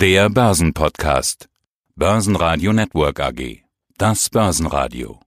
[0.00, 1.50] Der Börsenpodcast.
[1.94, 3.64] Börsenradio Network AG.
[3.98, 5.20] Das Börsenradio.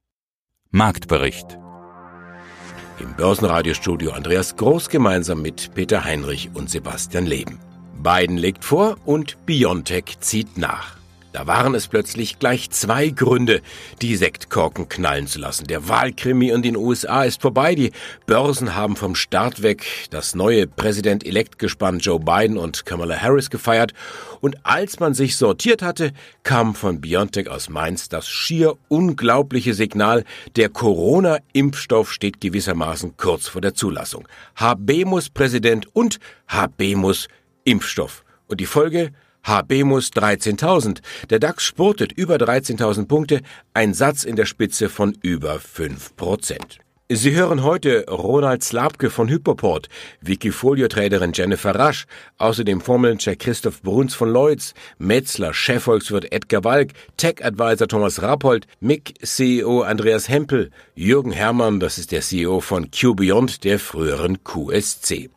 [0.72, 1.60] Marktbericht.
[3.00, 7.60] Im Börsenradiostudio Andreas Groß gemeinsam mit Peter Heinrich und Sebastian Leben.
[8.02, 11.03] Biden legt vor und Biontech zieht nach.
[11.34, 13.62] Da waren es plötzlich gleich zwei Gründe,
[14.04, 15.66] die Sektkorken knallen zu lassen.
[15.66, 17.74] Der Wahlkrimi in den USA ist vorbei.
[17.74, 17.92] Die
[18.28, 23.94] Börsen haben vom Start weg das neue Präsident-Elekt-Gespann Joe Biden und Kamala Harris gefeiert.
[24.42, 26.12] Und als man sich sortiert hatte,
[26.44, 33.62] kam von BioNTech aus Mainz das schier unglaubliche Signal, der Corona-Impfstoff steht gewissermaßen kurz vor
[33.62, 34.28] der Zulassung.
[34.56, 37.28] Habemus Präsident und Habemus
[37.64, 38.24] Impfstoff.
[38.46, 39.14] Und die Folge?
[39.44, 41.00] HBMUS 13.000.
[41.30, 43.42] Der DAX spurtet über 13.000 Punkte,
[43.74, 46.80] ein Satz in der Spitze von über 5 Prozent.
[47.10, 49.90] Sie hören heute Ronald Slabke von Hypoport,
[50.22, 52.06] Wikifolio-Traderin Jennifer Rasch,
[52.38, 59.82] außerdem Formelcheck Christoph Bruns von Lloyds, Metzler, Chefvolkswirt Edgar Walk, Tech-Advisor Thomas Rappold, MIG CEO
[59.82, 65.30] Andreas Hempel, Jürgen Herrmann, das ist der CEO von QBeyond, der früheren QSC.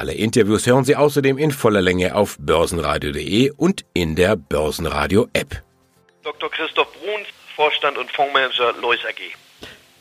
[0.00, 5.62] Alle Interviews hören Sie außerdem in voller Länge auf börsenradio.de und in der Börsenradio-App.
[6.22, 6.50] Dr.
[6.50, 9.49] Christoph Bruns, Vorstand und Fondsmanager Lois AG.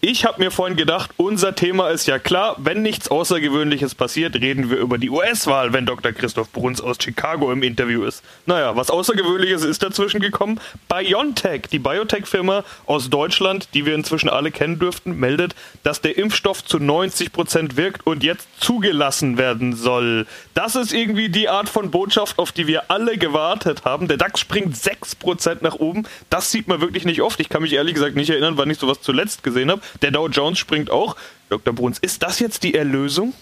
[0.02, 4.70] Ich habe mir vorhin gedacht, unser Thema ist ja klar, wenn nichts Außergewöhnliches passiert, reden
[4.70, 6.14] wir über die US-Wahl, wenn Dr.
[6.14, 8.24] Christoph Bruns aus Chicago im Interview ist.
[8.46, 10.62] Naja, was Außergewöhnliches ist dazwischen gekommen?
[10.88, 16.64] BioNTech, die Biotech-Firma aus Deutschland, die wir inzwischen alle kennen dürften, meldet, dass der Impfstoff
[16.64, 20.28] zu 90 Prozent wirkt und jetzt zugelassen werden soll.
[20.54, 24.08] Das ist irgendwie die Art von Botschaft, auf die wir alle gewartet haben.
[24.08, 26.08] Der DAX springt 6% nach oben.
[26.30, 27.42] Das sieht man wirklich nicht oft.
[27.42, 29.82] Ich kann mich ehrlich gesagt nicht erinnern, wann ich sowas zuletzt gesehen habe.
[30.02, 31.16] Der Dow Jones springt auch.
[31.50, 31.74] Dr.
[31.74, 33.34] Bruns, ist das jetzt die Erlösung?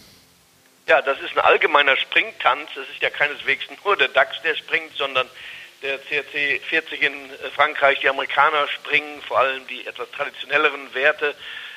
[0.87, 2.69] Ja, das ist ein allgemeiner Springtanz.
[2.71, 5.27] Es ist ja keineswegs nur der DAX, der springt, sondern
[5.81, 7.13] der CRC 40 in
[7.55, 11.35] Frankreich, die Amerikaner springen, vor allem die etwas traditionelleren Werte.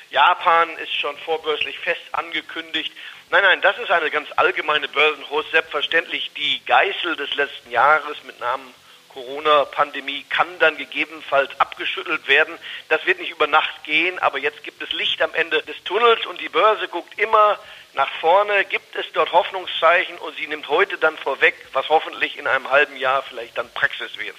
[0.09, 2.91] Japan ist schon vorbörslich fest angekündigt.
[3.29, 5.51] Nein, nein, das ist eine ganz allgemeine Börsenhost.
[5.51, 8.73] Selbstverständlich die Geißel des letzten Jahres mit Namen
[9.13, 12.57] Corona-Pandemie kann dann gegebenenfalls abgeschüttelt werden.
[12.89, 16.25] Das wird nicht über Nacht gehen, aber jetzt gibt es Licht am Ende des Tunnels
[16.25, 17.59] und die Börse guckt immer
[17.93, 18.65] nach vorne.
[18.65, 22.95] Gibt es dort Hoffnungszeichen und sie nimmt heute dann vorweg, was hoffentlich in einem halben
[22.95, 24.35] Jahr vielleicht dann Praxis wird.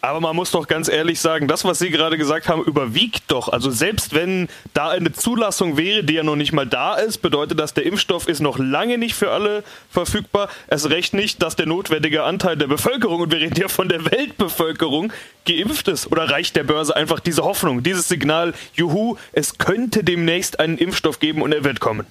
[0.00, 3.48] Aber man muss doch ganz ehrlich sagen, das, was Sie gerade gesagt haben, überwiegt doch.
[3.48, 7.58] Also selbst wenn da eine Zulassung wäre, die ja noch nicht mal da ist, bedeutet
[7.58, 10.48] das, der Impfstoff ist noch lange nicht für alle verfügbar.
[10.68, 14.04] Es recht nicht, dass der notwendige Anteil der Bevölkerung, und wir reden ja von der
[14.04, 15.12] Weltbevölkerung,
[15.44, 16.06] geimpft ist.
[16.12, 21.18] Oder reicht der Börse einfach diese Hoffnung, dieses Signal, juhu, es könnte demnächst einen Impfstoff
[21.18, 22.06] geben und er wird kommen?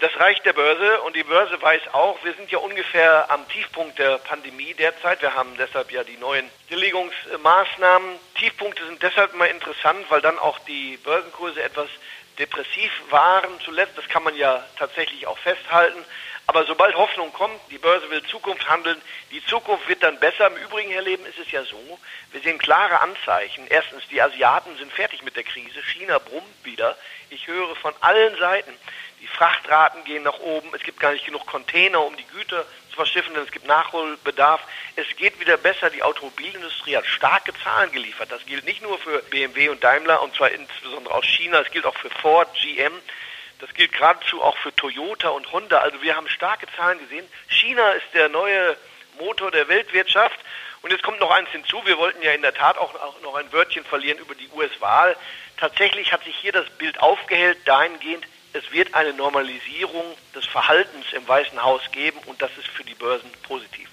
[0.00, 3.98] Das reicht der Börse und die Börse weiß auch, wir sind ja ungefähr am Tiefpunkt
[3.98, 5.20] der Pandemie derzeit.
[5.22, 8.08] Wir haben deshalb ja die neuen Stilllegungsmaßnahmen.
[8.36, 11.88] Tiefpunkte sind deshalb mal interessant, weil dann auch die Börsenkurse etwas
[12.38, 13.98] depressiv waren zuletzt.
[13.98, 16.04] Das kann man ja tatsächlich auch festhalten.
[16.46, 20.46] Aber sobald Hoffnung kommt, die Börse will Zukunft handeln, die Zukunft wird dann besser.
[20.46, 21.98] Im Übrigen, Herr Leben, ist es ja so,
[22.30, 23.66] wir sehen klare Anzeichen.
[23.68, 25.82] Erstens, die Asiaten sind fertig mit der Krise.
[25.82, 26.96] China brummt wieder.
[27.30, 28.72] Ich höre von allen Seiten,
[29.28, 30.68] die Frachtraten gehen nach oben.
[30.74, 34.60] Es gibt gar nicht genug Container, um die Güter zu verschiffen, denn es gibt Nachholbedarf.
[34.96, 35.90] Es geht wieder besser.
[35.90, 38.30] Die Automobilindustrie hat starke Zahlen geliefert.
[38.30, 41.60] Das gilt nicht nur für BMW und Daimler und zwar insbesondere aus China.
[41.60, 42.92] Es gilt auch für Ford, GM.
[43.60, 45.78] Das gilt geradezu auch für Toyota und Honda.
[45.78, 47.26] Also wir haben starke Zahlen gesehen.
[47.48, 48.76] China ist der neue
[49.18, 50.38] Motor der Weltwirtschaft.
[50.80, 51.80] Und jetzt kommt noch eins hinzu.
[51.84, 55.16] Wir wollten ja in der Tat auch, auch noch ein Wörtchen verlieren über die US-Wahl.
[55.56, 60.04] Tatsächlich hat sich hier das Bild aufgehellt, dahingehend, es wird eine Normalisierung
[60.34, 63.88] des Verhaltens im Weißen Haus geben und das ist für die Börsen positiv.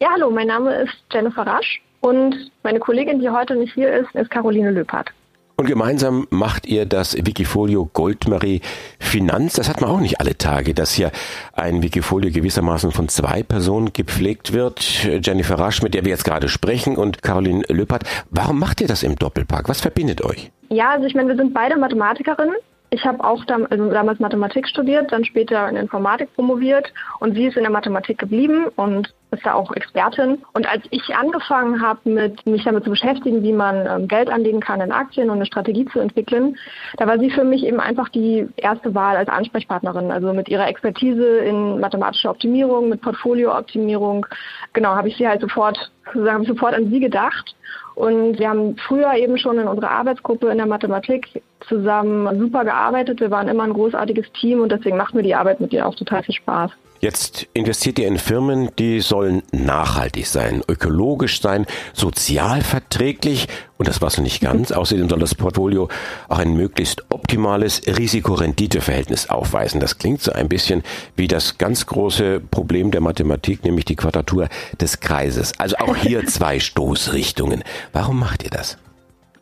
[0.00, 4.14] Ja, hallo, mein Name ist Jennifer Rasch und meine Kollegin, die heute nicht hier ist,
[4.14, 5.10] ist Caroline Löpert.
[5.58, 8.60] Und gemeinsam macht ihr das Wikifolio Goldmarie
[9.00, 9.54] Finanz.
[9.54, 11.10] Das hat man auch nicht alle Tage, dass hier
[11.54, 14.82] ein Wikifolio gewissermaßen von zwei Personen gepflegt wird.
[15.24, 18.02] Jennifer Rasch, mit der wir jetzt gerade sprechen, und Caroline Löpert.
[18.28, 19.66] Warum macht ihr das im Doppelpack?
[19.70, 20.50] Was verbindet euch?
[20.68, 22.56] Ja, also ich meine, wir sind beide Mathematikerinnen
[22.90, 27.46] ich habe auch dam also damals Mathematik studiert, dann später in Informatik promoviert und sie
[27.46, 30.38] ist in der Mathematik geblieben und ist da auch Expertin.
[30.52, 34.80] Und als ich angefangen habe, mich damit zu beschäftigen, wie man ähm, Geld anlegen kann
[34.80, 36.56] in Aktien und eine Strategie zu entwickeln,
[36.96, 40.12] da war sie für mich eben einfach die erste Wahl als Ansprechpartnerin.
[40.12, 44.26] Also mit ihrer Expertise in mathematischer Optimierung, mit Portfoliooptimierung,
[44.72, 47.56] genau, habe ich sie halt sofort, sozusagen sofort an sie gedacht.
[47.96, 53.20] Und wir haben früher eben schon in unserer Arbeitsgruppe in der Mathematik zusammen super gearbeitet.
[53.20, 55.94] Wir waren immer ein großartiges Team und deswegen macht mir die Arbeit mit ihr auch
[55.94, 56.70] total viel Spaß.
[57.00, 64.00] Jetzt investiert ihr in Firmen, die sollen nachhaltig sein, ökologisch sein, sozial verträglich und das
[64.00, 64.72] war es nicht ganz.
[64.76, 65.88] Außerdem soll das Portfolio
[66.28, 69.78] auch ein möglichst optimales Risiko-Rendite-Verhältnis aufweisen.
[69.78, 70.82] Das klingt so ein bisschen
[71.16, 74.48] wie das ganz große Problem der Mathematik, nämlich die Quadratur
[74.80, 75.52] des Kreises.
[75.58, 77.62] Also auch hier zwei Stoßrichtungen.
[77.92, 78.78] Warum macht ihr das?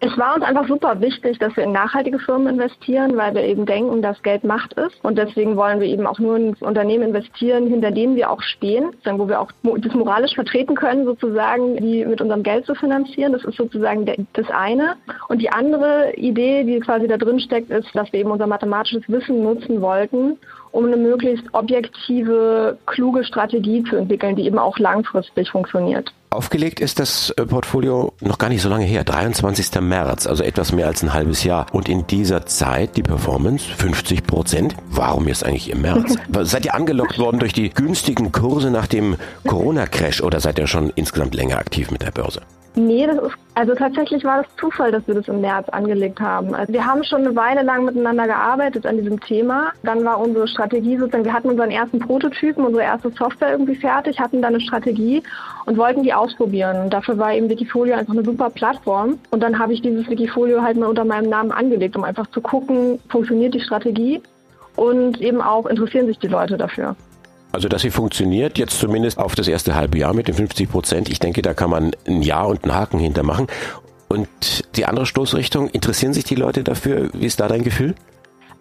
[0.07, 3.65] Es war uns einfach super wichtig, dass wir in nachhaltige Firmen investieren, weil wir eben
[3.65, 5.03] denken, dass Geld Macht ist.
[5.03, 8.91] Und deswegen wollen wir eben auch nur in Unternehmen investieren, hinter denen wir auch stehen,
[9.03, 13.33] wo wir auch das moralisch vertreten können, sozusagen, die mit unserem Geld zu finanzieren.
[13.33, 14.05] Das ist sozusagen
[14.35, 14.97] das eine.
[15.29, 19.09] Und die andere Idee, die quasi da drin steckt, ist, dass wir eben unser mathematisches
[19.09, 20.37] Wissen nutzen wollten,
[20.73, 26.13] um eine möglichst objektive, kluge Strategie zu entwickeln, die eben auch langfristig funktioniert.
[26.35, 29.81] Aufgelegt ist das äh, Portfolio noch gar nicht so lange her, 23.
[29.81, 31.67] März, also etwas mehr als ein halbes Jahr.
[31.71, 34.75] Und in dieser Zeit die Performance 50 Prozent.
[34.91, 36.17] Warum jetzt eigentlich im März?
[36.43, 39.15] seid ihr angelockt worden durch die günstigen Kurse nach dem
[39.47, 42.43] Corona-Crash oder seid ihr schon insgesamt länger aktiv mit der Börse?
[42.77, 46.57] Nee, das ist, also tatsächlich war das Zufall, dass wir das im März angelegt haben.
[46.57, 49.69] Also wir haben schon eine Weile lang miteinander gearbeitet an diesem Thema.
[49.85, 54.19] Dann war unsere Strategie sozusagen, wir hatten unseren ersten Prototypen, unsere erste Software irgendwie fertig,
[54.19, 55.23] hatten dann eine Strategie
[55.67, 56.83] und wollten die ausprobieren.
[56.83, 59.21] Und dafür war eben Wikifolio einfach eine super Plattform.
[59.31, 62.41] Und dann habe ich dieses Wikifolio halt mal unter meinem Namen angelegt, um einfach zu
[62.41, 64.21] gucken, funktioniert die Strategie
[64.75, 66.97] und eben auch interessieren sich die Leute dafür.
[67.55, 71.09] Also, dass sie funktioniert, jetzt zumindest auf das erste halbe Jahr mit den 50 Prozent.
[71.09, 73.47] Ich denke, da kann man ein Jahr und einen Haken hintermachen.
[74.09, 74.29] Und
[74.77, 77.11] die andere Stoßrichtung, interessieren sich die Leute dafür?
[77.13, 77.95] Wie ist da dein Gefühl?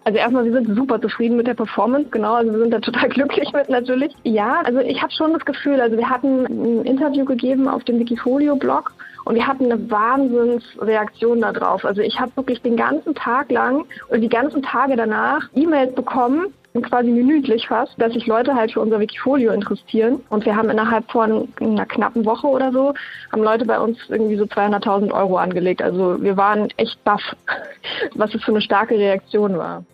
[0.04, 3.08] Also erstmal, wir sind super zufrieden mit der Performance, genau, also wir sind da total
[3.08, 4.12] glücklich mit natürlich.
[4.22, 7.98] Ja, also ich habe schon das Gefühl, also wir hatten ein Interview gegeben auf dem
[7.98, 8.92] Wikifolio-Blog
[9.24, 11.84] und wir hatten eine Wahnsinnsreaktion darauf.
[11.84, 16.52] Also ich habe wirklich den ganzen Tag lang und die ganzen Tage danach E-Mails bekommen,
[16.82, 20.20] quasi minütlich fast, dass sich Leute halt für unser Wikifolio interessieren.
[20.28, 22.94] Und wir haben innerhalb von einer knappen Woche oder so,
[23.30, 25.82] haben Leute bei uns irgendwie so 200.000 Euro angelegt.
[25.82, 27.22] Also wir waren echt baff,
[28.14, 29.84] was es für eine starke Reaktion war.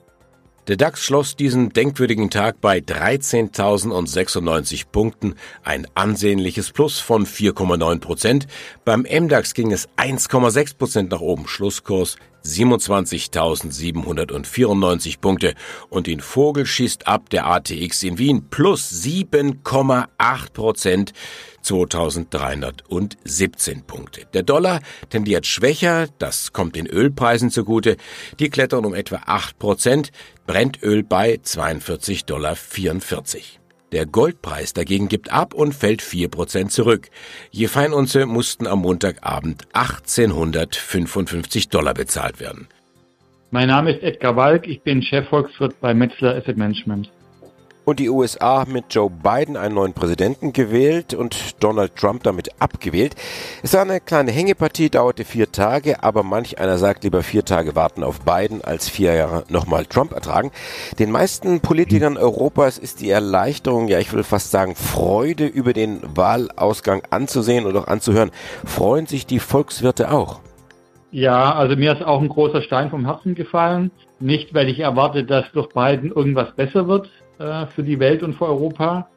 [0.69, 5.35] Der DAX schloss diesen denkwürdigen Tag bei 13.096 Punkten,
[5.65, 8.47] ein ansehnliches Plus von 4,9 Prozent.
[8.85, 15.55] Beim MDAX ging es 1,6 Prozent nach oben, Schlusskurs 27.794 Punkte
[15.89, 21.15] und den Vogel schießt ab der ATX in Wien plus 7,8 Prozent
[21.63, 24.27] 2317 Punkte.
[24.33, 27.97] Der Dollar tendiert schwächer, das kommt den Ölpreisen zugute.
[28.39, 30.13] Die klettern um etwa 8 Prozent,
[30.47, 32.57] Brennöl bei 42,44 Dollar.
[33.93, 37.09] Der Goldpreis dagegen gibt ab und fällt 4% zurück.
[37.51, 42.69] Je Feinunze mussten am Montagabend 1855 Dollar bezahlt werden.
[43.51, 47.11] Mein Name ist Edgar Walk, ich bin Chefvolkswirt bei Metzler Asset Management.
[47.85, 52.51] Und die USA haben mit Joe Biden einen neuen Präsidenten gewählt und Donald Trump damit
[52.61, 53.17] abgewählt.
[53.63, 57.75] Es war eine kleine Hängepartie, dauerte vier Tage, aber manch einer sagt lieber vier Tage
[57.75, 60.51] warten auf Biden als vier Jahre nochmal Trump ertragen.
[60.99, 66.01] Den meisten Politikern Europas ist die Erleichterung, ja ich will fast sagen Freude über den
[66.15, 68.31] Wahlausgang anzusehen und auch anzuhören.
[68.65, 70.41] Freuen sich die Volkswirte auch?
[71.13, 73.91] Ja, also mir ist auch ein großer Stein vom Herzen gefallen.
[74.21, 77.09] Nicht, weil ich erwarte, dass durch Biden irgendwas besser wird,
[77.41, 79.09] äh, für die Welt und für Europa,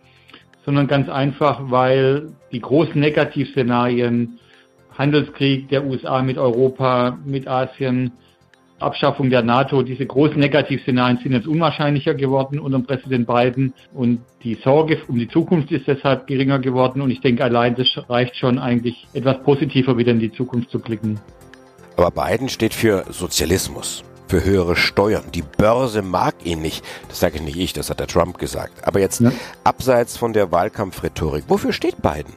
[0.66, 4.40] sondern ganz einfach, weil die großen Negativszenarien,
[4.98, 8.14] Handelskrieg der USA mit Europa, mit Asien,
[8.80, 13.74] Abschaffung der NATO, diese großen Negativszenarien sind jetzt unwahrscheinlicher geworden unter Präsident Biden.
[13.94, 17.02] Und die Sorge um die Zukunft ist deshalb geringer geworden.
[17.02, 20.80] Und ich denke allein das reicht schon eigentlich etwas positiver wieder in die Zukunft zu
[20.80, 21.20] blicken.
[21.98, 25.26] Aber Biden steht für Sozialismus für höhere Steuern.
[25.36, 26.84] Die Börse mag ihn nicht.
[27.08, 28.88] Das sage ich nicht ich, das hat der Trump gesagt.
[28.88, 29.32] Aber jetzt ja.
[29.64, 32.34] abseits von der Wahlkampfrhetorik, wofür steht Biden?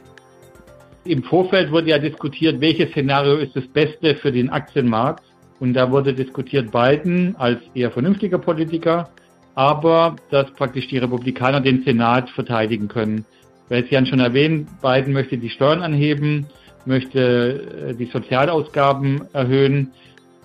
[1.05, 5.23] Im Vorfeld wurde ja diskutiert, welches Szenario ist das Beste für den Aktienmarkt.
[5.59, 9.09] Und da wurde diskutiert Biden als eher vernünftiger Politiker,
[9.55, 13.25] aber dass praktisch die Republikaner den Senat verteidigen können.
[13.69, 16.45] Weil Sie haben schon erwähnt, Biden möchte die Steuern anheben,
[16.85, 19.93] möchte äh, die Sozialausgaben erhöhen,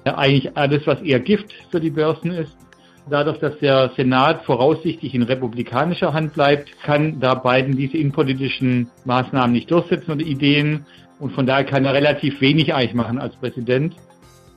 [0.04, 2.56] eigentlich alles, was eher Gift für die Börsen ist.
[3.11, 9.52] Dadurch, dass der Senat voraussichtlich in republikanischer Hand bleibt, kann da Biden diese innenpolitischen Maßnahmen
[9.52, 10.87] nicht durchsetzen oder Ideen.
[11.18, 13.94] Und von daher kann er relativ wenig eigentlich machen als Präsident.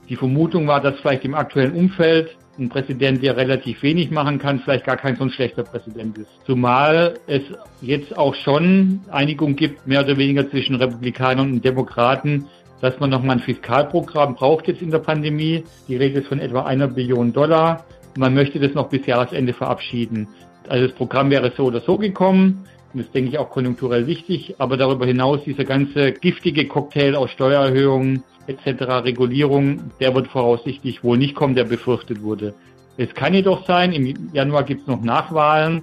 [0.09, 4.59] Die Vermutung war, dass vielleicht im aktuellen Umfeld ein Präsident, der relativ wenig machen kann,
[4.59, 6.29] vielleicht gar kein so ein schlechter Präsident ist.
[6.45, 7.41] Zumal es
[7.81, 12.47] jetzt auch schon Einigung gibt, mehr oder weniger zwischen Republikanern und Demokraten,
[12.85, 15.63] dass man nochmal ein Fiskalprogramm braucht jetzt in der Pandemie.
[15.87, 17.83] Die Rede ist von etwa einer Billion Dollar.
[18.15, 20.27] Man möchte das noch bis Jahresende verabschieden.
[20.69, 22.65] Also das Programm wäre so oder so gekommen.
[22.93, 24.55] Das denke ich auch konjunkturell wichtig.
[24.59, 31.17] Aber darüber hinaus dieser ganze giftige Cocktail aus Steuererhöhungen etc., Regulierung, der wird voraussichtlich wohl
[31.17, 32.53] nicht kommen, der befürchtet wurde.
[32.97, 35.81] Es kann jedoch sein, im Januar gibt es noch Nachwahlen,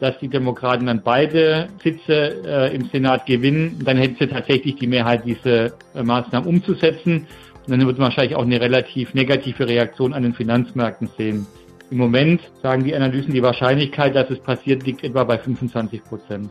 [0.00, 3.80] dass die Demokraten dann beide Sitze äh, im Senat gewinnen.
[3.84, 7.26] Dann hätten sie tatsächlich die Mehrheit, diese äh, Maßnahmen umzusetzen.
[7.66, 11.46] Und dann wird man wahrscheinlich auch eine relativ negative Reaktion an den Finanzmärkten sehen.
[11.90, 16.50] Im Moment sagen die Analysen, die Wahrscheinlichkeit, dass es passiert, liegt etwa bei 25 Prozent.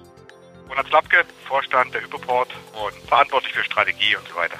[0.69, 4.57] Ronald Slapke, Vorstand der Hypoport und verantwortlich für Strategie und so weiter.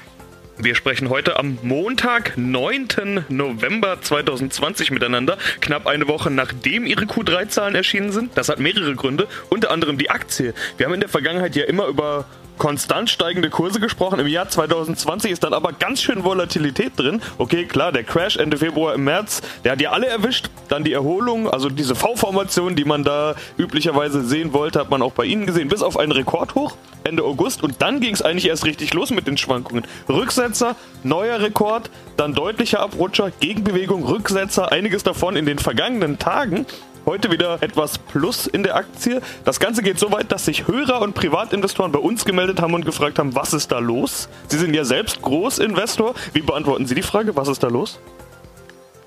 [0.62, 3.24] Wir sprechen heute am Montag, 9.
[3.30, 8.38] November 2020 miteinander, knapp eine Woche nachdem Ihre Q3-Zahlen erschienen sind.
[8.38, 10.54] Das hat mehrere Gründe, unter anderem die Aktie.
[10.76, 12.26] Wir haben in der Vergangenheit ja immer über
[12.60, 14.20] konstant steigende Kurse gesprochen.
[14.20, 17.22] Im Jahr 2020 ist dann aber ganz schön Volatilität drin.
[17.40, 20.52] Okay, klar, der Crash Ende Februar im März, der hat ja alle erwischt.
[20.68, 25.14] Dann die Erholung, also diese V-Formation, die man da üblicherweise sehen wollte, hat man auch
[25.14, 27.64] bei Ihnen gesehen, bis auf einen Rekordhoch Ende August.
[27.64, 29.86] Und dann ging es eigentlich erst richtig los mit den Schwankungen.
[30.08, 36.66] Rücksetzer, neuer Rekord, dann deutlicher Abrutscher, Gegenbewegung, Rücksetzer, einiges davon in den vergangenen Tagen.
[37.10, 39.20] Heute wieder etwas Plus in der Aktie.
[39.44, 42.86] Das Ganze geht so weit, dass sich Hörer und Privatinvestoren bei uns gemeldet haben und
[42.86, 44.30] gefragt haben, was ist da los?
[44.48, 46.14] Sie sind ja selbst Großinvestor.
[46.34, 48.00] Wie beantworten Sie die Frage, was ist da los?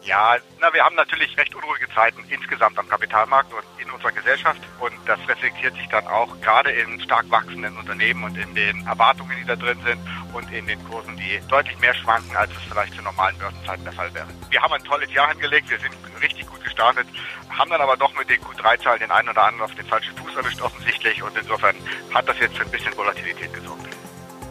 [0.04, 4.60] Ja, na, wir haben natürlich recht unruhige Zeiten insgesamt am Kapitalmarkt und in unserer Gesellschaft.
[4.80, 9.36] Und das reflektiert sich dann auch gerade in stark wachsenden Unternehmen und in den Erwartungen,
[9.40, 10.00] die da drin sind
[10.32, 13.92] und in den Kursen, die deutlich mehr schwanken, als es vielleicht zu normalen Börsenzeiten der
[13.92, 14.26] Fall wäre.
[14.50, 15.70] Wir haben ein tolles Jahr hingelegt.
[15.70, 17.06] Wir sind richtig gut gestartet,
[17.48, 20.34] haben dann aber doch mit den Q3-Zahlen den einen oder anderen auf den falschen Fuß
[20.34, 21.22] erwischt offensichtlich.
[21.22, 21.76] Und insofern
[22.12, 23.91] hat das jetzt für ein bisschen Volatilität gesorgt.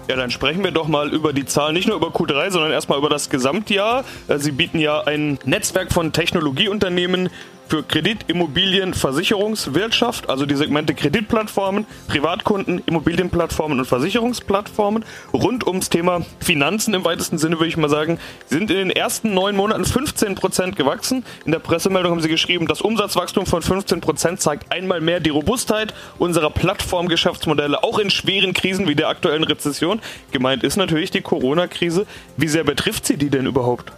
[0.07, 2.97] Ja, dann sprechen wir doch mal über die Zahlen, nicht nur über Q3, sondern erstmal
[2.97, 4.03] über das Gesamtjahr.
[4.27, 7.29] Äh, Sie bieten ja ein Netzwerk von Technologieunternehmen
[7.71, 15.05] für Kredit, Immobilien, Versicherungswirtschaft, also die Segmente Kreditplattformen, Privatkunden, Immobilienplattformen und Versicherungsplattformen.
[15.31, 19.33] Rund ums Thema Finanzen im weitesten Sinne würde ich mal sagen, sind in den ersten
[19.33, 21.23] neun Monaten 15 Prozent gewachsen.
[21.45, 25.29] In der Pressemeldung haben sie geschrieben, das Umsatzwachstum von 15 Prozent zeigt einmal mehr die
[25.29, 30.01] Robustheit unserer Plattformgeschäftsmodelle, auch in schweren Krisen wie der aktuellen Rezession.
[30.33, 32.05] Gemeint ist natürlich die Corona-Krise.
[32.35, 33.93] Wie sehr betrifft sie die denn überhaupt?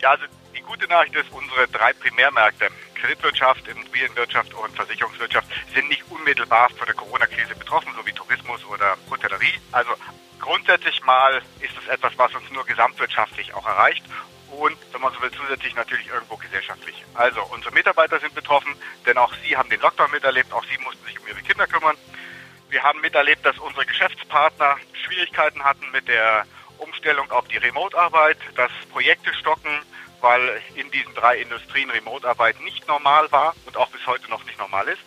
[0.00, 0.24] Ja, also
[0.56, 2.68] die gute Nachricht ist, unsere drei Primärmärkte
[3.02, 8.96] Kreditwirtschaft, Immobilienwirtschaft und Versicherungswirtschaft sind nicht unmittelbar von der Corona-Krise betroffen, so wie Tourismus oder
[9.10, 9.58] Hotellerie.
[9.72, 9.90] Also
[10.38, 14.04] grundsätzlich mal ist es etwas, was uns nur gesamtwirtschaftlich auch erreicht
[14.52, 17.04] und, wenn man so will, zusätzlich natürlich irgendwo gesellschaftlich.
[17.14, 18.72] Also unsere Mitarbeiter sind betroffen,
[19.04, 21.96] denn auch sie haben den Lockdown miterlebt, auch sie mussten sich um ihre Kinder kümmern.
[22.68, 26.46] Wir haben miterlebt, dass unsere Geschäftspartner Schwierigkeiten hatten mit der
[26.78, 29.82] Umstellung auf die Remote-Arbeit, dass Projekte stocken,
[30.22, 34.58] weil in diesen drei Industrien Remote-Arbeit nicht normal war und auch bis heute noch nicht
[34.58, 35.02] normal ist.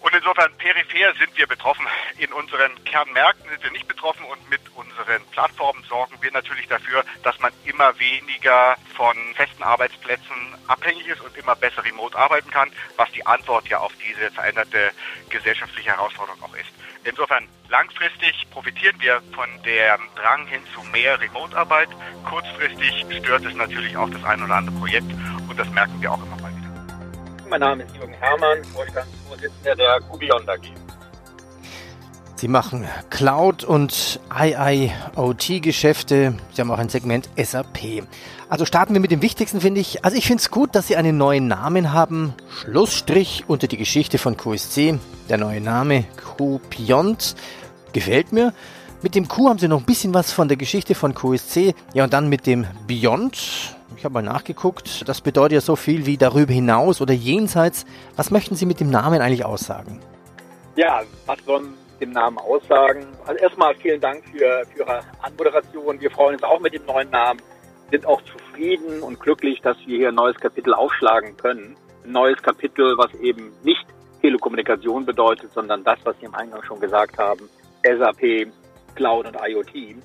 [0.00, 1.86] Und insofern peripher sind wir betroffen.
[2.16, 7.04] In unseren Kernmärkten sind wir nicht betroffen und mit unseren Plattformen sorgen wir natürlich dafür,
[7.22, 12.72] dass man immer weniger von festen Arbeitsplätzen abhängig ist und immer besser remote arbeiten kann,
[12.96, 14.90] was die Antwort ja auf diese veränderte
[15.28, 16.70] gesellschaftliche Herausforderung auch ist.
[17.04, 21.88] Insofern langfristig profitieren wir von dem Drang hin zu mehr Remote-Arbeit.
[22.28, 25.10] Kurzfristig stört es natürlich auch das ein oder andere Projekt
[25.48, 27.48] und das merken wir auch immer mal wieder.
[27.48, 30.89] Mein Name ist Jürgen Hermann, Vorstandsvorsitzender der Gubion AG.
[32.40, 36.32] Sie machen Cloud- und IIoT-Geschäfte.
[36.54, 38.02] Sie haben auch ein Segment SAP.
[38.48, 40.06] Also starten wir mit dem Wichtigsten, finde ich.
[40.06, 42.32] Also ich finde es gut, dass Sie einen neuen Namen haben.
[42.48, 44.98] Schlussstrich unter die Geschichte von QSC.
[45.28, 47.36] Der neue Name QPiont.
[47.92, 48.54] Gefällt mir.
[49.02, 51.74] Mit dem Q haben Sie noch ein bisschen was von der Geschichte von QSC.
[51.92, 53.76] Ja, und dann mit dem Beyond.
[53.98, 55.06] Ich habe mal nachgeguckt.
[55.06, 57.84] Das bedeutet ja so viel wie darüber hinaus oder jenseits.
[58.16, 60.00] Was möchten Sie mit dem Namen eigentlich aussagen?
[60.74, 63.06] Ja, was sollen dem Namen aussagen.
[63.26, 66.00] Also erstmal vielen Dank für, für Ihre Anmoderation.
[66.00, 67.40] Wir freuen uns auch mit dem neuen Namen,
[67.90, 71.76] sind auch zufrieden und glücklich, dass wir hier ein neues Kapitel aufschlagen können.
[72.04, 73.84] Ein neues Kapitel, was eben nicht
[74.20, 77.48] Telekommunikation bedeutet, sondern das, was Sie im Eingang schon gesagt haben,
[77.82, 78.48] SAP,
[78.94, 79.96] Cloud und IoT.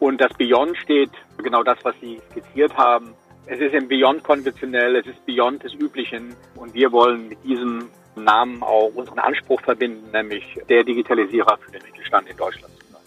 [0.00, 3.14] Und das Beyond steht genau das, was Sie skizziert haben.
[3.46, 7.88] Es ist im Beyond konventionell, es ist Beyond des Üblichen und wir wollen mit diesem
[8.16, 13.02] Namen auch unseren Anspruch verbinden, nämlich der Digitalisierer für den Mittelstand in Deutschland zu sein.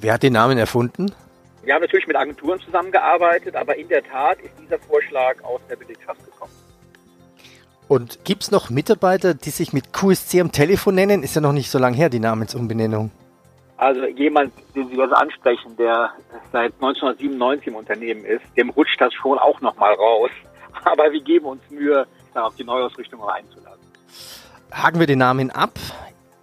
[0.00, 1.12] Wer hat den Namen erfunden?
[1.62, 5.76] Wir haben natürlich mit Agenturen zusammengearbeitet, aber in der Tat ist dieser Vorschlag aus der
[5.76, 6.52] Belegschaft gekommen.
[7.88, 11.22] Und gibt es noch Mitarbeiter, die sich mit QSC am Telefon nennen?
[11.22, 13.10] Ist ja noch nicht so lange her, die Namensumbenennung.
[13.76, 16.10] Also jemand, den Sie jetzt ansprechen, der
[16.50, 20.30] seit 1997 im Unternehmen ist, dem rutscht das schon auch nochmal raus.
[20.84, 23.85] Aber wir geben uns Mühe, da auf die Neuausrichtung einzuladen.
[24.72, 25.72] Haken wir den Namen ab.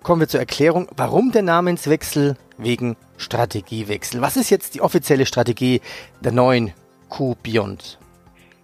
[0.02, 4.22] Kommen wir zur Erklärung, warum der Namenswechsel wegen Strategiewechsel.
[4.22, 5.82] Was ist jetzt die offizielle Strategie
[6.22, 6.74] der neuen
[7.10, 7.98] Q Beyond?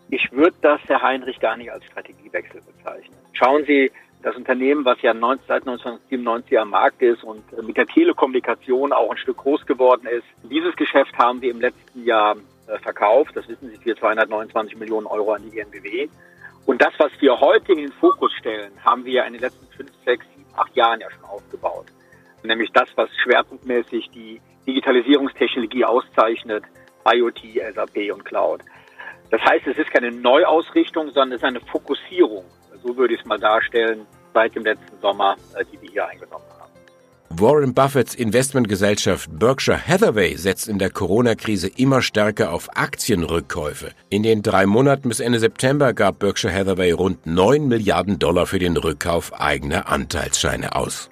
[0.09, 3.15] Ich würde das, Herr Heinrich, gar nicht als Strategiewechsel bezeichnen.
[3.33, 5.13] Schauen Sie, das Unternehmen, was ja
[5.47, 10.25] seit 1997 am Markt ist und mit der Telekommunikation auch ein Stück groß geworden ist.
[10.49, 12.35] Dieses Geschäft haben wir im letzten Jahr
[12.67, 13.31] äh, verkauft.
[13.35, 16.09] Das wissen Sie für 229 Millionen Euro an die INBW.
[16.65, 19.91] Und das, was wir heute in den Fokus stellen, haben wir in den letzten fünf,
[20.05, 21.87] sechs, sieben, acht Jahren ja schon aufgebaut.
[22.43, 26.63] Nämlich das, was schwerpunktmäßig die Digitalisierungstechnologie auszeichnet,
[27.11, 27.39] IoT,
[27.73, 28.61] SAP und Cloud.
[29.31, 32.45] Das heißt, es ist keine Neuausrichtung, sondern es ist eine Fokussierung
[32.83, 36.45] so würde ich es mal darstellen, seit dem letzten Sommer, äh, die wir hier eingenommen
[36.49, 36.58] haben.
[37.31, 43.91] Warren Buffetts Investmentgesellschaft Berkshire Hathaway setzt in der Corona-Krise immer stärker auf Aktienrückkäufe.
[44.09, 48.57] In den drei Monaten bis Ende September gab Berkshire Hathaway rund 9 Milliarden Dollar für
[48.57, 51.09] den Rückkauf eigener Anteilsscheine aus.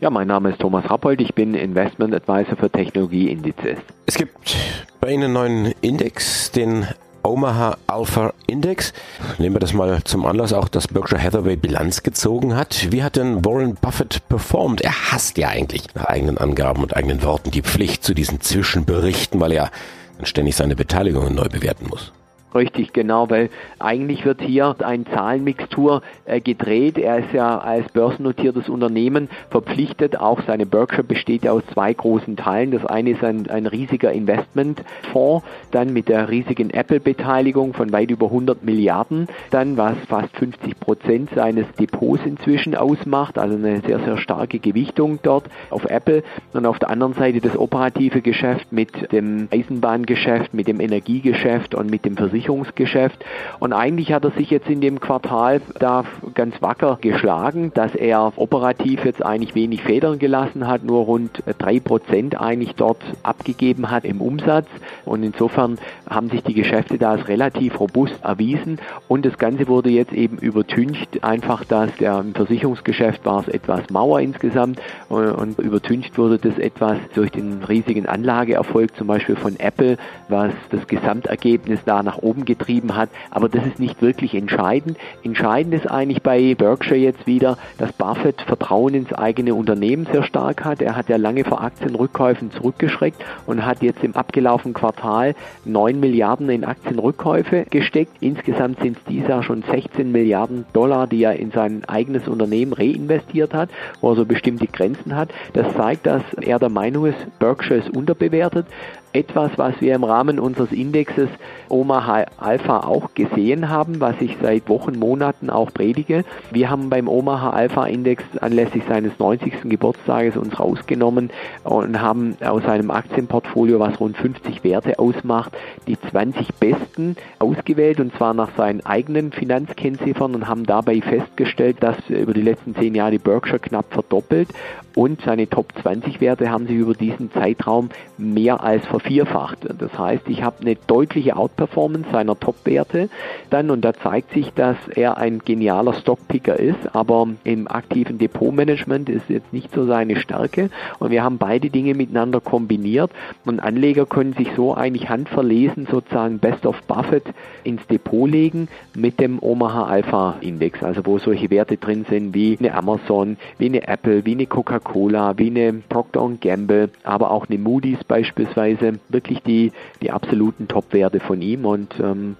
[0.00, 3.78] Ja, mein Name ist Thomas Rappold, ich bin Investment Advisor für Technologieindizes.
[4.06, 4.56] Es gibt
[5.00, 6.86] bei Ihnen einen neuen Index, den
[7.22, 8.92] Omaha Alpha Index.
[9.38, 12.90] Nehmen wir das mal zum Anlass, auch dass Berkshire Hathaway Bilanz gezogen hat.
[12.90, 14.80] Wie hat denn Warren Buffett performt?
[14.80, 19.40] Er hasst ja eigentlich nach eigenen Angaben und eigenen Worten die Pflicht zu diesen Zwischenberichten,
[19.40, 19.70] weil er
[20.16, 22.12] dann ständig seine Beteiligungen neu bewerten muss.
[22.54, 26.98] Richtig, genau, weil eigentlich wird hier ein Zahlenmixtur äh, gedreht.
[26.98, 30.18] Er ist ja als börsennotiertes Unternehmen verpflichtet.
[30.18, 32.72] Auch seine Berkshire besteht ja aus zwei großen Teilen.
[32.72, 38.26] Das eine ist ein, ein riesiger Investmentfonds, dann mit der riesigen Apple-Beteiligung von weit über
[38.26, 44.18] 100 Milliarden, dann was fast 50 Prozent seines Depots inzwischen ausmacht, also eine sehr, sehr
[44.18, 46.24] starke Gewichtung dort auf Apple.
[46.52, 51.88] Und auf der anderen Seite das operative Geschäft mit dem Eisenbahngeschäft, mit dem Energiegeschäft und
[51.88, 52.39] mit dem Versicherungsgeschäft.
[52.40, 53.24] Versicherungsgeschäft.
[53.58, 56.04] Und eigentlich hat er sich jetzt in dem Quartal da
[56.34, 61.80] ganz wacker geschlagen, dass er operativ jetzt eigentlich wenig Federn gelassen hat, nur rund drei
[61.80, 64.66] Prozent eigentlich dort abgegeben hat im Umsatz.
[65.04, 65.78] Und insofern
[66.08, 68.78] haben sich die Geschäfte da als relativ robust erwiesen.
[69.08, 73.90] Und das Ganze wurde jetzt eben übertüncht, einfach, dass der im Versicherungsgeschäft war es etwas
[73.90, 79.96] Mauer insgesamt und übertüncht wurde das etwas durch den riesigen Anlageerfolg zum Beispiel von Apple,
[80.28, 83.10] was das Gesamtergebnis da nach oben oben getrieben hat.
[83.30, 84.96] Aber das ist nicht wirklich entscheidend.
[85.24, 90.64] Entscheidend ist eigentlich bei Berkshire jetzt wieder, dass Buffett Vertrauen ins eigene Unternehmen sehr stark
[90.64, 90.80] hat.
[90.80, 96.48] Er hat ja lange vor Aktienrückkäufen zurückgeschreckt und hat jetzt im abgelaufenen Quartal 9 Milliarden
[96.48, 98.12] in Aktienrückkäufe gesteckt.
[98.20, 102.72] Insgesamt sind es dieses Jahr schon 16 Milliarden Dollar, die er in sein eigenes Unternehmen
[102.72, 105.30] reinvestiert hat, wo er so bestimmte Grenzen hat.
[105.52, 108.66] Das zeigt, dass er der Meinung ist, Berkshire ist unterbewertet
[109.12, 111.28] etwas, was wir im Rahmen unseres Indexes
[111.68, 116.24] Omaha Alpha auch gesehen haben, was ich seit Wochen, Monaten auch predige.
[116.50, 119.62] Wir haben beim Omaha Alpha Index anlässlich seines 90.
[119.64, 121.30] Geburtstages uns rausgenommen
[121.64, 125.52] und haben aus einem Aktienportfolio, was rund 50 Werte ausmacht,
[125.86, 131.96] die 20 besten ausgewählt und zwar nach seinen eigenen Finanzkennziffern und haben dabei festgestellt, dass
[132.08, 134.48] über die letzten zehn Jahre die Berkshire knapp verdoppelt
[134.94, 139.58] und seine Top 20 Werte haben sich über diesen Zeitraum mehr als vervierfacht.
[139.78, 143.08] Das heißt, ich habe eine deutliche Outperformance seiner Top-Werte
[143.50, 143.70] dann.
[143.70, 149.28] Und da zeigt sich, dass er ein genialer Stockpicker ist, aber im aktiven Depotmanagement ist
[149.28, 150.70] jetzt nicht so seine Stärke.
[150.98, 153.10] Und wir haben beide Dinge miteinander kombiniert.
[153.44, 157.24] Und Anleger können sich so eigentlich handverlesen sozusagen Best of Buffett
[157.64, 162.56] ins Depot legen mit dem Omaha Alpha Index, also wo solche Werte drin sind wie
[162.58, 167.46] eine Amazon, wie eine Apple, wie eine Coca Coca-Cola, wie eine Procter Gamble, aber auch
[167.48, 171.64] eine Moody's beispielsweise, wirklich die, die absoluten Top-Werte von ihm.
[171.64, 172.36] Und ähm,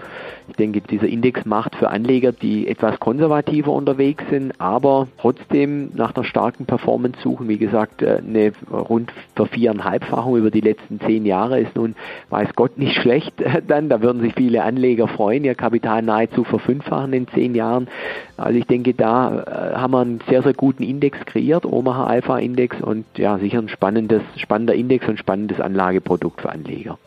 [0.48, 6.14] ich denke, dieser Index macht für Anleger, die etwas konservativer unterwegs sind, aber trotzdem nach
[6.14, 9.12] einer starken Performance suchen, wie gesagt, äh, eine rund
[9.52, 11.94] viereinhalbfachung über die letzten zehn Jahre ist nun,
[12.28, 13.34] weiß Gott, nicht schlecht
[13.68, 13.88] dann.
[13.88, 17.88] Da würden sich viele Anleger freuen, ihr Kapital nahezu verfünffachen in zehn Jahren.
[18.36, 22.29] Also ich denke, da äh, haben wir einen sehr, sehr guten Index kreiert, Omaha Alpha
[22.30, 26.98] Alpha-Index und ja, sicher ein spannendes, spannender Index und spannendes Anlageprodukt für Anleger.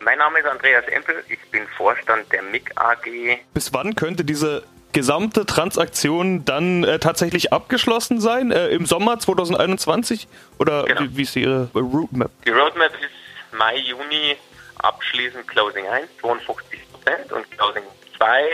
[0.00, 3.40] Mein Name ist Andreas Empel, ich bin Vorstand der MIG AG.
[3.52, 4.62] Bis wann könnte diese
[4.92, 8.52] gesamte Transaktion dann äh, tatsächlich abgeschlossen sein?
[8.52, 10.28] Äh, Im Sommer 2021?
[10.58, 11.00] Oder genau.
[11.00, 12.30] wie, wie, ist Ihre Roadmap?
[12.46, 14.36] Die Roadmap ist Mai, Juni
[14.78, 17.82] abschließend Closing 1, 52 Prozent und Closing
[18.16, 18.44] 2,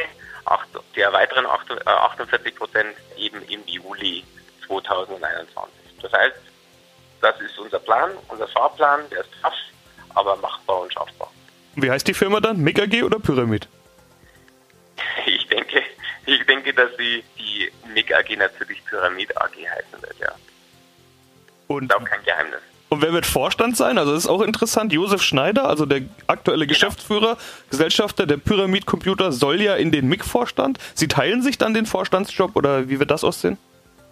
[0.96, 4.24] der weiteren 48 Prozent eben im Juli
[4.66, 5.83] 2021.
[6.04, 6.36] Das heißt,
[7.20, 9.52] das ist unser Plan, unser Fahrplan, der ist tough,
[10.14, 11.30] aber machbar und schaffbar.
[11.74, 12.58] Wie heißt die Firma dann?
[12.58, 13.68] MIG AG oder Pyramid?
[15.26, 15.82] Ich denke,
[16.26, 20.32] ich denke, dass sie die die MIG AG natürlich Pyramid AG heißen wird, ja.
[21.68, 22.60] Und ist auch kein Geheimnis.
[22.90, 23.98] Und wer wird Vorstand sein?
[23.98, 24.92] Also das ist auch interessant.
[24.92, 27.36] Josef Schneider, also der aktuelle Geschäftsführer,
[27.70, 30.78] Gesellschafter der Pyramid Computer, soll ja in den MIG-Vorstand.
[30.94, 33.58] Sie teilen sich dann den Vorstandsjob oder wie wird das aussehen?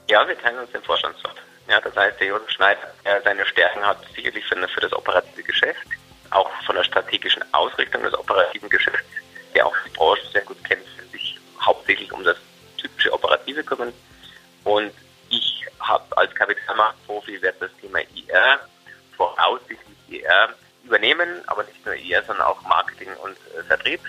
[0.08, 1.32] Ja, wir teilen uns den Vorstandsjob.
[1.68, 5.42] Ja, das heißt, der Josef Schneider, der seine Stärken hat sicherlich für, für das operative
[5.42, 5.86] Geschäft,
[6.30, 9.08] auch von der strategischen Ausrichtung des operativen Geschäfts,
[9.54, 12.36] der auch die Branche sehr gut kennt, sich hauptsächlich um das
[12.78, 13.92] typische Operative kümmern.
[14.64, 14.92] Und
[15.28, 18.60] ich habe als Kapitalmarktprofi werde das Thema IR
[19.16, 24.00] voraussichtlich IR übernehmen, aber nicht nur IR, sondern auch Marketing und äh, Vertrieb.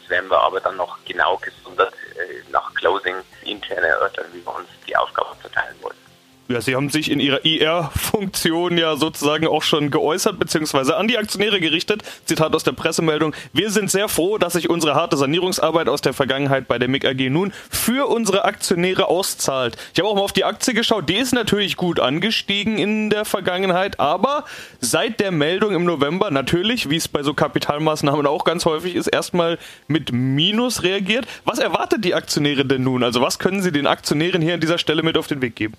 [0.00, 4.54] Das werden wir aber dann noch genau gesondert äh, nach Closing intern erörtern, wie wir
[4.54, 6.07] uns die Aufgaben verteilen wollen.
[6.50, 11.18] Ja, Sie haben sich in Ihrer IR-Funktion ja sozusagen auch schon geäußert, beziehungsweise an die
[11.18, 12.02] Aktionäre gerichtet.
[12.24, 13.34] Zitat aus der Pressemeldung.
[13.52, 17.04] Wir sind sehr froh, dass sich unsere harte Sanierungsarbeit aus der Vergangenheit bei der MIG
[17.04, 19.76] AG nun für unsere Aktionäre auszahlt.
[19.92, 21.10] Ich habe auch mal auf die Aktie geschaut.
[21.10, 24.46] Die ist natürlich gut angestiegen in der Vergangenheit, aber
[24.80, 29.08] seit der Meldung im November natürlich, wie es bei so Kapitalmaßnahmen auch ganz häufig ist,
[29.08, 31.26] erstmal mit Minus reagiert.
[31.44, 33.04] Was erwartet die Aktionäre denn nun?
[33.04, 35.74] Also was können Sie den Aktionären hier an dieser Stelle mit auf den Weg geben?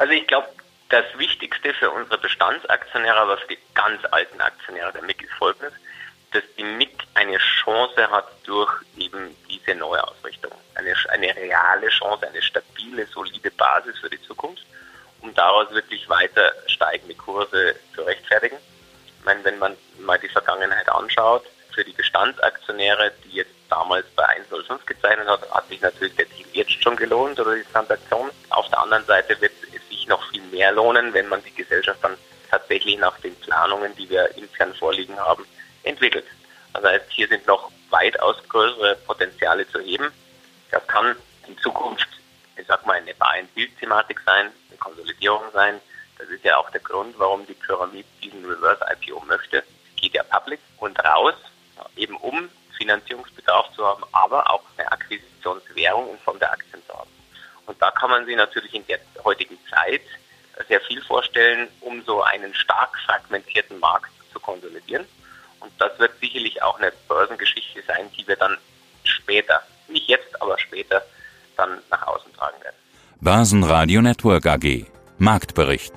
[0.00, 0.48] Also ich glaube,
[0.88, 5.74] das Wichtigste für unsere Bestandsaktionäre, aber für die ganz alten Aktionäre der MIG ist folgendes,
[6.32, 10.52] dass die MIG eine Chance hat durch eben diese Neuausrichtung.
[10.74, 14.64] Eine, eine reale Chance, eine stabile, solide Basis für die Zukunft,
[15.20, 18.56] um daraus wirklich weiter steigende Kurse zu rechtfertigen.
[19.18, 24.24] Ich meine, wenn man mal die Vergangenheit anschaut, für die Bestandsaktionäre, die jetzt damals bei
[24.24, 28.30] 1,05 gezeichnet hat, hat sich natürlich der Deal jetzt schon gelohnt oder die Transaktion.
[28.48, 29.52] Auf der anderen Seite wird
[30.10, 32.16] noch viel mehr lohnen, wenn man die Gesellschaft dann
[32.50, 35.46] tatsächlich nach den Planungen, die wir intern vorliegen haben,
[35.84, 36.26] entwickelt.
[36.74, 40.12] Das heißt, hier sind noch weitaus größere Potenziale zu heben.
[40.70, 42.08] Das kann in Zukunft,
[42.56, 45.80] ich sag mal, eine Buy-and-Build-Thematik sein, eine Konsolidierung sein.
[46.18, 49.62] Das ist ja auch der Grund, warum die Pyramid diesen Reverse-IPO möchte.
[49.96, 51.34] Geht ja public und raus,
[51.96, 57.19] eben um Finanzierungsbedarf zu haben, aber auch eine Akquisitionswährung in Form der Aktien zu haben.
[57.70, 60.02] Und da kann man sich natürlich in der heutigen Zeit
[60.66, 65.06] sehr viel vorstellen, um so einen stark fragmentierten Markt zu konsolidieren.
[65.60, 68.56] Und das wird sicherlich auch eine Börsengeschichte sein, die wir dann
[69.04, 71.00] später, nicht jetzt, aber später
[71.56, 72.74] dann nach außen tragen werden.
[73.20, 74.86] Börsenradio Network AG
[75.18, 75.92] Marktbericht